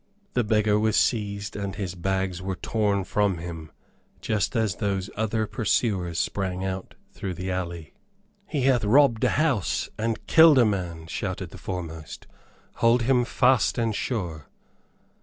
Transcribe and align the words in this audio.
The 0.33 0.43
beggar 0.43 0.79
was 0.79 0.95
seized 0.95 1.55
and 1.55 1.75
his 1.75 1.93
bags 1.93 2.41
were 2.41 2.55
torn 2.55 3.03
from 3.03 3.37
him, 3.37 3.71
just 4.19 4.55
as 4.55 4.77
those 4.77 5.11
other 5.15 5.45
pursuers 5.45 6.17
sprang 6.17 6.65
out 6.65 6.95
through 7.11 7.35
the 7.35 7.51
alley. 7.51 7.93
"He 8.47 8.61
hath 8.61 8.83
robbed 8.83 9.23
a 9.23 9.29
house, 9.29 9.89
and 9.99 10.25
killed 10.25 10.57
a 10.57 10.65
man," 10.65 11.05
shouted 11.05 11.51
the 11.51 11.59
foremost. 11.59 12.25
"Hold 12.77 13.03
him 13.03 13.25
fast 13.25 13.77
and 13.77 13.93
sure." 13.95 14.49